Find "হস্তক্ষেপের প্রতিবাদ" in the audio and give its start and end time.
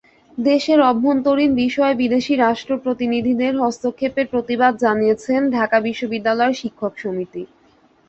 3.63-4.73